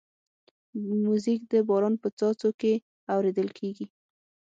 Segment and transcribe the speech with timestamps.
[1.03, 2.73] موزیک د باران په څاڅو کې
[3.13, 3.85] اورېدل کېږي.